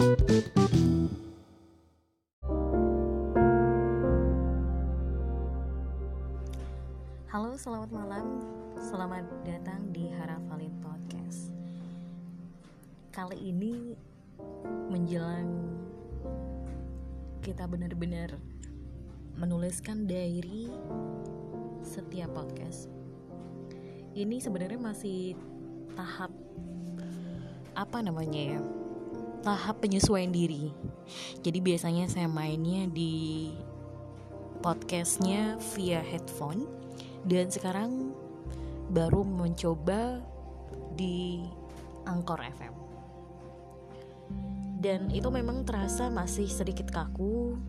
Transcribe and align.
Halo, 0.00 0.08
selamat 7.60 7.92
malam. 7.92 8.40
Selamat 8.80 9.28
datang 9.44 9.92
di 9.92 10.08
Harafalin 10.08 10.72
Podcast. 10.80 11.52
Kali 13.12 13.52
ini 13.52 13.92
menjelang 14.88 15.68
kita 17.44 17.68
benar-benar 17.68 18.40
menuliskan 19.36 20.08
diary 20.08 20.72
setiap 21.84 22.32
podcast. 22.32 22.88
Ini 24.16 24.40
sebenarnya 24.40 24.80
masih 24.80 25.36
tahap 25.92 26.32
apa 27.76 28.00
namanya 28.00 28.56
ya? 28.56 28.79
Tahap 29.40 29.80
penyesuaian 29.80 30.30
diri. 30.30 30.72
Jadi 31.40 31.58
biasanya 31.64 32.06
saya 32.06 32.28
mainnya 32.28 32.84
di 32.88 33.50
podcastnya 34.60 35.56
via 35.76 36.04
headphone. 36.04 36.68
Dan 37.24 37.48
sekarang 37.48 38.12
baru 38.92 39.24
mencoba 39.24 40.20
di 40.96 41.44
Angkor 42.08 42.40
FM 42.40 42.80
dan 44.80 45.12
itu 45.12 45.28
memang 45.28 45.68
terasa 45.68 46.08
masih 46.08 46.48
sedikit 46.48 46.88
kaku 46.88 47.60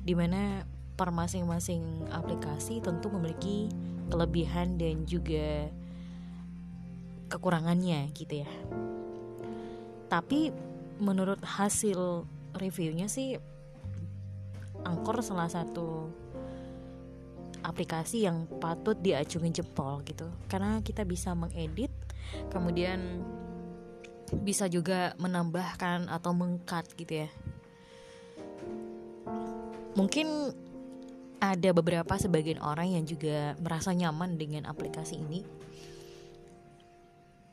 di 0.00 0.16
mana 0.16 0.64
per 0.96 1.12
masing-masing 1.12 2.08
aplikasi 2.08 2.80
tentu 2.80 3.12
memiliki 3.12 3.68
kelebihan 4.08 4.80
dan 4.80 5.04
juga 5.04 5.68
kekurangannya 7.28 8.08
gitu 8.16 8.40
ya. 8.40 8.50
Tapi 10.08 10.50
menurut 11.00 11.40
hasil 11.40 12.28
reviewnya 12.54 13.08
sih 13.08 13.40
Angkor 14.80 15.20
salah 15.20 15.48
satu 15.48 16.08
aplikasi 17.60 18.24
yang 18.24 18.48
patut 18.48 18.96
diacungin 18.96 19.52
jempol 19.52 20.00
gitu. 20.08 20.24
Karena 20.48 20.80
kita 20.80 21.04
bisa 21.04 21.36
mengedit 21.36 21.92
kemudian 22.48 23.20
bisa 24.40 24.70
juga 24.70 25.12
menambahkan 25.20 26.08
atau 26.08 26.32
mengkat 26.32 26.88
gitu 26.96 27.26
ya. 27.26 27.28
Mungkin 29.98 30.54
ada 31.40 31.70
beberapa 31.74 32.14
sebagian 32.16 32.62
orang 32.62 32.94
yang 32.94 33.04
juga 33.04 33.58
merasa 33.58 33.90
nyaman 33.92 34.38
dengan 34.38 34.64
aplikasi 34.64 35.18
ini. 35.18 35.42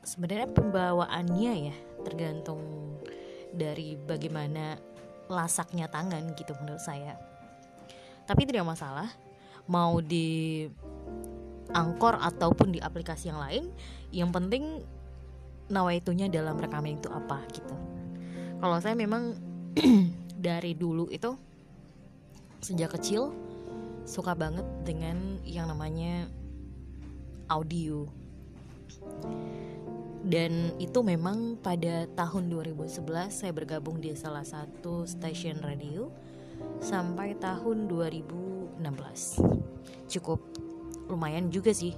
Sebenarnya 0.06 0.48
pembawaannya 0.48 1.52
ya 1.68 1.76
tergantung 2.06 2.87
dari 3.58 3.98
bagaimana 3.98 4.78
lasaknya 5.26 5.90
tangan 5.90 6.32
gitu 6.38 6.54
menurut 6.62 6.80
saya. 6.80 7.18
Tapi 8.24 8.46
tidak 8.46 8.64
masalah 8.64 9.10
mau 9.68 10.00
di 10.00 10.64
angkor 11.74 12.16
ataupun 12.16 12.72
di 12.72 12.80
aplikasi 12.80 13.28
yang 13.28 13.40
lain 13.42 13.64
yang 14.08 14.30
penting 14.32 14.80
nawaitunya 15.68 16.32
dalam 16.32 16.56
rekaman 16.56 16.96
itu 16.96 17.12
apa 17.12 17.44
gitu. 17.52 17.76
Kalau 18.58 18.78
saya 18.80 18.96
memang 18.96 19.36
dari 20.48 20.72
dulu 20.72 21.12
itu 21.12 21.36
sejak 22.64 22.96
kecil 22.96 23.36
suka 24.08 24.32
banget 24.32 24.64
dengan 24.88 25.36
yang 25.44 25.68
namanya 25.68 26.24
audio 27.52 28.08
dan 30.28 30.76
itu 30.76 31.00
memang 31.00 31.56
pada 31.56 32.04
tahun 32.12 32.52
2011 32.52 33.00
saya 33.32 33.52
bergabung 33.56 33.96
di 33.96 34.12
salah 34.12 34.44
satu 34.44 35.08
stasiun 35.08 35.64
radio 35.64 36.12
sampai 36.84 37.32
tahun 37.40 37.88
2016 37.88 38.78
cukup 40.12 40.44
lumayan 41.08 41.48
juga 41.48 41.72
sih. 41.72 41.96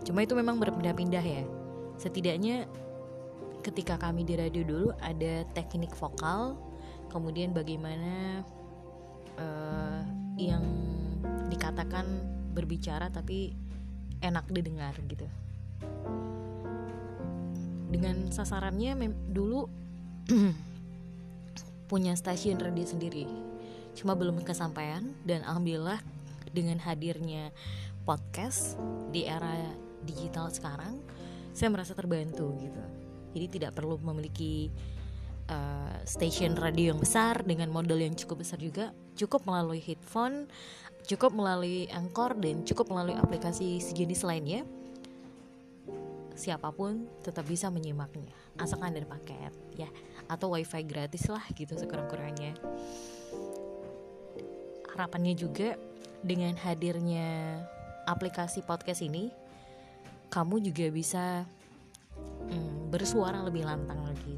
Cuma 0.00 0.24
itu 0.24 0.32
memang 0.32 0.56
berpindah-pindah 0.56 1.24
ya. 1.24 1.44
Setidaknya 2.00 2.64
ketika 3.60 4.00
kami 4.00 4.22
di 4.24 4.38
radio 4.38 4.62
dulu 4.62 4.94
ada 5.02 5.42
teknik 5.52 5.92
vokal 5.98 6.54
kemudian 7.10 7.50
bagaimana 7.50 8.46
uh, 9.36 10.00
yang 10.38 10.62
dikatakan 11.50 12.06
berbicara 12.54 13.10
tapi 13.10 13.58
enak 14.22 14.46
didengar 14.54 14.94
gitu 15.10 15.26
dengan 17.86 18.30
sasarannya 18.30 18.98
dulu 19.30 19.66
punya 21.90 22.18
stasiun 22.18 22.58
radio 22.58 22.82
sendiri. 22.82 23.26
Cuma 23.96 24.18
belum 24.18 24.42
kesampaian 24.42 25.14
dan 25.24 25.46
alhamdulillah 25.46 26.02
dengan 26.50 26.82
hadirnya 26.82 27.54
podcast 28.06 28.78
di 29.10 29.26
era 29.26 29.54
digital 30.06 30.50
sekarang 30.50 30.98
saya 31.56 31.72
merasa 31.72 31.96
terbantu 31.96 32.52
gitu. 32.60 32.82
Jadi 33.36 33.46
tidak 33.60 33.76
perlu 33.76 34.00
memiliki 34.00 34.68
uh, 35.48 35.96
station 36.04 36.56
radio 36.56 36.92
yang 36.92 37.00
besar 37.00 37.44
dengan 37.44 37.72
model 37.72 38.00
yang 38.00 38.14
cukup 38.16 38.44
besar 38.44 38.60
juga. 38.60 38.92
Cukup 39.16 39.48
melalui 39.48 39.80
headphone 39.80 40.48
cukup 41.06 41.32
melalui 41.32 41.86
Anchor 41.94 42.34
dan 42.36 42.66
cukup 42.66 42.90
melalui 42.90 43.14
aplikasi 43.14 43.78
sejenis 43.78 44.26
lainnya 44.26 44.66
siapa 46.36 46.70
pun 46.70 47.08
tetap 47.24 47.48
bisa 47.48 47.72
menyimaknya. 47.72 48.30
Asalkan 48.60 48.92
ada 48.92 49.08
paket 49.08 49.52
ya. 49.74 49.88
Atau 50.28 50.52
wifi 50.52 50.84
gratis 50.84 51.26
lah 51.32 51.42
gitu 51.56 51.74
sekurang-kurangnya. 51.74 52.54
Harapannya 54.92 55.34
juga 55.36 55.74
dengan 56.20 56.54
hadirnya 56.60 57.60
aplikasi 58.06 58.62
podcast 58.62 59.02
ini 59.02 59.28
kamu 60.30 60.62
juga 60.62 60.86
bisa 60.92 61.24
hmm, 62.48 62.92
bersuara 62.92 63.42
lebih 63.42 63.66
lantang 63.66 64.04
lagi. 64.04 64.36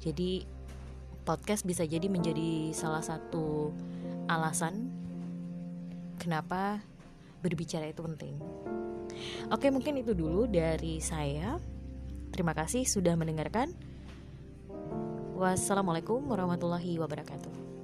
Jadi 0.00 0.46
podcast 1.24 1.68
bisa 1.68 1.84
jadi 1.84 2.08
menjadi 2.08 2.72
salah 2.72 3.04
satu 3.04 3.74
alasan 4.26 4.88
kenapa 6.16 6.80
berbicara 7.40 7.88
itu 7.88 8.00
penting. 8.04 8.36
Oke 9.52 9.68
mungkin 9.68 10.00
itu 10.00 10.14
dulu 10.14 10.46
dari 10.46 11.02
saya. 11.02 11.58
Terima 12.30 12.54
kasih 12.54 12.86
sudah 12.86 13.18
mendengarkan. 13.18 13.74
Wassalamualaikum 15.40 16.20
warahmatullahi 16.28 17.00
wabarakatuh 17.00 17.79